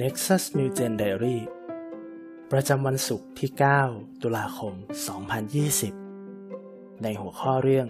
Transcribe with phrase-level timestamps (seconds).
[0.00, 1.38] Nexus New Gen Diary
[2.52, 3.50] ประจำวันศุกร์ที่
[3.86, 4.74] 9 ตุลาคม
[6.08, 7.88] 2020 ในหัวข้อเรื่อง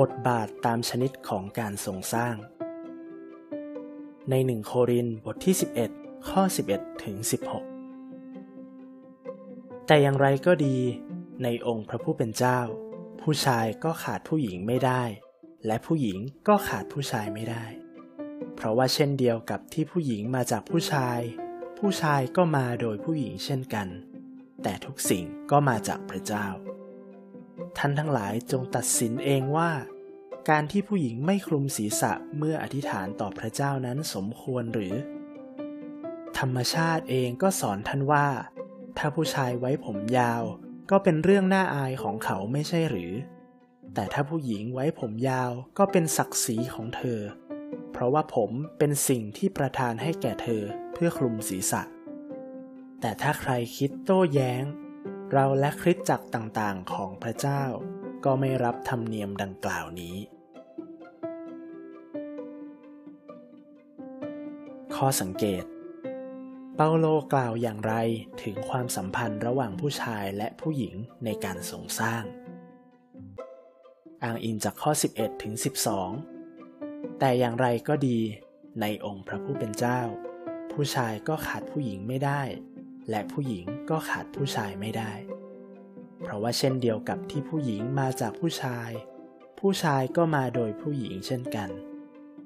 [0.00, 2.34] บทบาทตามชนิดของการทรงสร้าง
[4.30, 5.54] ในหนึ่งโครินบทที่
[5.90, 7.16] 11 ข้อ 11 ถึง
[8.72, 10.76] 16 แต่อย่างไรก็ดี
[11.42, 12.60] ในองค์พระผู้เป็นเจ้า
[13.20, 15.02] ผู้ชายก็ขาดผู้หญิงไม่ได้
[15.66, 17.64] และผู้หญิงก็ขาดผู้ชายไม่ได้
[18.64, 21.20] ราะว่าเช่นเดียวกับที่ผู้หญิงมาจากผู้ชาย
[21.78, 23.88] ผู้ชายก็มาโดยผู้หญิงเช่นกัน
[24.62, 26.46] แต่ทุกสิ่งก็มาจากพระเจ้า
[27.78, 29.70] ท่านทั้งหลายจงตัดสินเองว่า
[30.50, 34.94] การที่ผู้หญิงไม่คลุมศีรษะเมื่ออธิษฐานต่อพระเจ้านั้นสมควรหรือ
[36.38, 38.26] ธรรมชาติเองก็สอนท่านว่า
[38.98, 40.42] ถ้าผู้ชายไว้ผมยาว
[40.90, 43.12] ก็เป็นเรื่องน่าอายของเขาไม่ใช่หรือ
[43.94, 47.20] แต่ถ้าผู้หญิงไว้ผมยาวก็เป็นศักดิ์ศรีของเธอ
[47.94, 51.82] เพราะว่าผมเป็นสิ่งที่ประทานให้แก่เธอเพื่อคลุมศีรษะ
[53.00, 54.64] แต่ถ้าใครคิดโต้แย้ง
[55.32, 57.62] เราและคริสตจักรต่างๆของพระเจ้า
[58.24, 60.16] ก็ไม่รับธรรมเนียมดังกล่าวนี้
[64.94, 65.64] ข้อสังเกต
[66.76, 67.94] เปาโลกล่าวอย่างไร
[68.42, 70.94] ถึงความสัมพันธ์ระหว่างผู้ชายและผู้หญิง
[71.24, 72.24] ในการสงสร้าง
[74.22, 75.54] อ้างอิงจากข้อ 11ถึง
[75.92, 76.33] 12
[77.18, 78.18] แต่อย่างไรก็ดี
[78.80, 80.00] ในองค์พระผู้เป็นเจ้า
[80.72, 82.42] ผู้ชายก็ขาดผู้หญิงไม่ได้
[83.10, 85.12] และผู้หญิงก็ขาดผู้ชายไม่ได้
[86.22, 88.90] เพราะว่าเช่นเดียวกับที่ผู้หญิงมาจากผู้ชาย
[89.58, 91.70] ผู้ชายก็มาโดยผู้หญิงเช่นกัน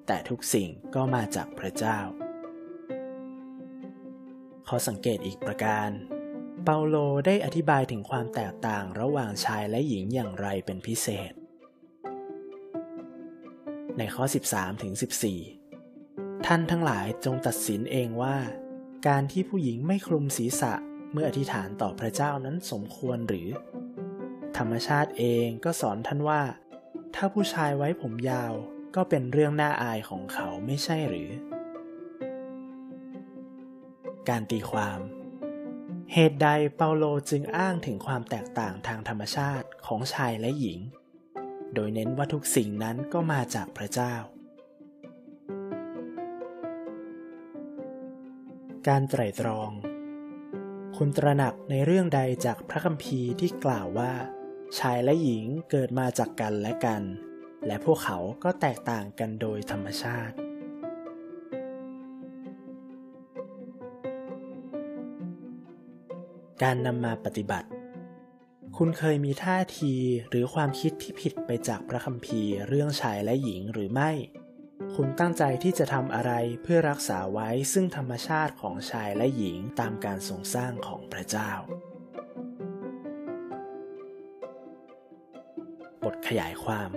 [0.06, 1.98] แต่ทุกสิ่งก็มาจากพระเจ้า
[4.68, 5.90] ขอสังเกตอีกประการ
[6.64, 11.32] เปาโลได้อธิบายถึงความแตกต่างระหว่างชายและหญิงอย่างไรเป็นพิเศษ
[13.98, 14.92] ในข้อ 13ถึง
[15.68, 18.36] 14 ท่านทั้งหลายจงตัดสินเองว่า
[19.08, 20.74] การที่ผู้หญิงไม่คลุมศีรษะ
[21.12, 23.48] เมื่ออธิษฐานต่อพระเจ้านั้นสมควรหรือ
[24.56, 26.42] ธรรมชาติเองก็สอนท่านว่า
[27.14, 28.52] ถ้าผู้ชายไว้ผมยาว
[28.96, 31.30] ก็เป็นเรื่องน่าอายของเขาไม่ใช่หรือ
[34.28, 35.00] การตีความ
[36.12, 40.78] เหตุใดเปาโลจึงอ้างถึงความแตกต่างทางธรรมชาติของชายและหญิง
[41.74, 44.14] โดยเน้นว่าทุกสิ่งนั้นก็มาจากพระเจ้า
[48.88, 49.70] การไตร่ตรอง
[50.96, 54.12] คุณตระหนักในเรื่องใดจากพระคัมภีร์ที่กล่าวว่า
[54.78, 57.02] ชายและหญิงเกิดมาจากกันและกัน
[57.66, 60.36] และพวกเขาก็แตกต่างกันโดยธรรมชาติ
[66.62, 67.68] การนำมาปฏิบัติ
[68.76, 69.94] คุณเคยมีท่าที
[70.30, 74.10] หรือความคิดที่ผิดไปจากพระคัมภีร์เรื่องชายและหญิงหรือไม่
[74.94, 81.52] คุณตั้งใจที่จะทำอะไรเพื่อรักษาไว้ซึ่งธรรมชาติของชายและหญิงตามการทรงสร้างของพระเจ้า
[86.04, 86.90] บทขยายความ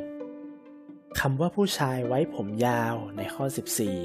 [1.19, 3.45] คำว่าผู้ชายไว้ผมยาวในข้อ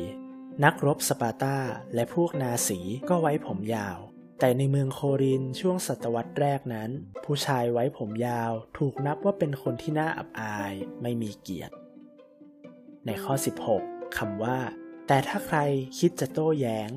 [0.03, 1.59] 14 นักรบสปาร์ตา
[1.95, 3.99] และพวกนาสีก็ไว้ผมยาว
[4.39, 6.91] แต่ในเมืองโครินช่วงศตวรรษแรกนั้น
[7.25, 11.75] ผู้ชายไว้ผมยาวถูกนับว่าเป็นคนที่น่าอับอายไม่มีเกียรติ
[13.07, 13.35] ในข้อ
[13.75, 14.59] 16 คำว่า
[15.07, 15.59] แต่ถ้าใคร
[15.99, 16.91] คิดจะโต้แย้ง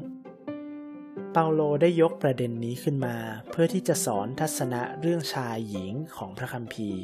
[1.33, 3.15] เปาโลได้ยกประเด็นนี้ขึ้นมา
[3.49, 7.03] เพื่อที่จะสอนทัศนะเรื่องชายหญิงของพระคัมภีร์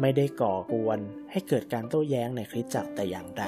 [0.00, 1.00] ไม่ได้ก่อกวน
[1.30, 3.44] ให้เกิดการโต้แย้งในคริสตจักรแต่อย่างใด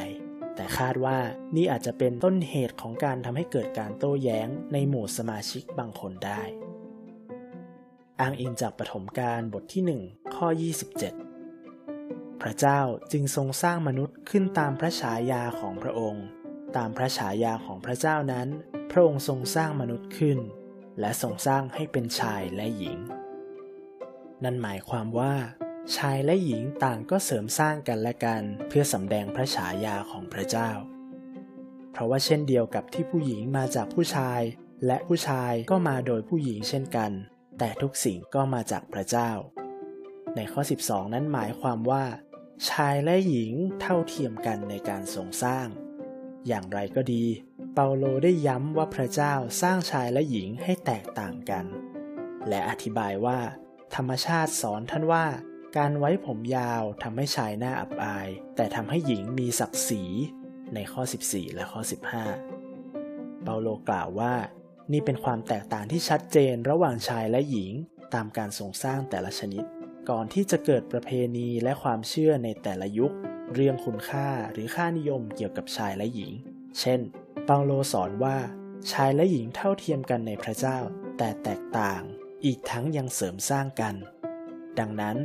[0.54, 1.18] แต่คาดว่า
[1.56, 6.42] นี่อาจจะเป็นต้นเหตุของการทำให้เกิดการโต้แย้งในหมู่สมาชิกบางคนได้
[8.20, 10.48] อ้างอิงจากปฐมกาลบทที่ 1 ข้อ
[11.44, 12.80] 27 พระเจ้า
[13.12, 16.24] จึงทรงสร้างมนุษย์ขึ้นตามพระฉายาของพระองค์
[16.76, 18.48] ตามพระฉายาของพระเจ้านั้น
[18.90, 20.38] พระองค์ทรงสร้างมนุษย์ขึ้น
[21.00, 22.98] และทรงสร้างให้เป็นชายและหญิง
[24.44, 25.34] นั่นหมายความว่า
[25.96, 30.70] ชายและหญิงต่างก็เสริมสร้างกันและกัน เพื่อสำแดงพระฉายาของพระเจ้า
[31.92, 34.40] เพราะว่าเช่นเดียวกับที่ผู้หญิงมาจากผู้ชาย
[34.86, 37.10] และผู้ชายก็มาโดยผู้หญิงเช่นกัน
[37.58, 39.30] แต่ทุกสิ่งก็มาจากพระเจ้า
[40.36, 42.04] ในข้อ 12 นั้นหมายความว่า
[42.70, 45.66] ชายและหญิงเท่าเทียมกันในการทรงสร้าง
[46.46, 47.24] อย่างไรก็ดี
[47.74, 51.64] เปาโลได้ย้ำว่าพระเจ้าสร้างชายและหญิงให้แตกต่างกัน
[52.48, 53.38] และอธิบายว่า
[53.94, 55.26] ธรรมชาติสอนท่านว่า
[55.76, 60.02] การไว้ผมยาวทำให้ชายหน้าอับอาย แต่ทำให้หญิงมีศักดิ์ศรี
[60.74, 61.80] ในข้อ 14 และข้อ
[62.62, 64.34] 15 เปาโลกล่าวว่า
[64.92, 67.72] นี่เป็นความแตกต่างที่ชัดเจนระหว่างชายและหญิง
[68.14, 69.64] ตามการทรงสร้างแต่ละชนิด
[70.10, 73.12] ก่อนที่จะเกิดประเพณีและความเชื่อในแต่ละยุค
[73.54, 76.32] เรื่องคุณค่าหรือค่านิยมเกี่ยวกับชายและหญิง
[76.80, 77.00] เช่น
[77.44, 78.36] เปาโลสอนว่า
[78.92, 80.78] ชายและหญิงเท่าเทียมกันในพระเจ้า
[81.18, 82.02] แต่แตกต่าง
[82.44, 83.94] อีกทั้งยังเสริมสร้างกัน
[84.78, 85.16] ดังนั้น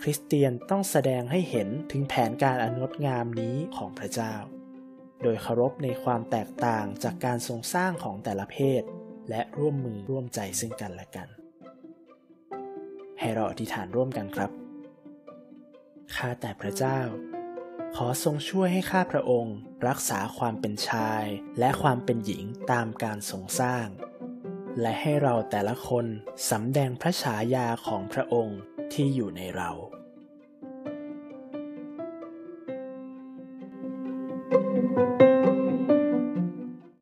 [0.00, 4.34] คริสเตียนต้องแสดงให้เห็นถึงแผนการอนงดงามนี้ของพระเจ้า
[5.22, 8.82] โดยเคารพในความแตกต่างจากการทรงสร้างของแต่ละเพศ
[9.30, 11.28] และร่วมมือร่วมใจซึ่งกันและกัน
[13.18, 14.50] ให้เราอธิษฐานร่วมกันครับ
[16.14, 17.00] ข้าแต่พระเจ้า
[17.96, 19.56] ขอทรงช่วยให้ข้าพระองค์
[19.88, 21.24] รักษาความเป็นชาย
[21.58, 23.86] และความเป็นหญิงตามการทรงสร้าง
[24.80, 26.06] และให้เราแต่ละคน
[26.50, 28.58] สำแดงพระฉายาของพระองค์
[28.92, 29.70] ที่อยู่ในเรา